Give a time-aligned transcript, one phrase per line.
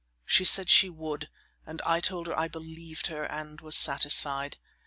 [0.25, 1.29] She said she would,
[1.63, 4.57] and I told her I believed her and was satisfied.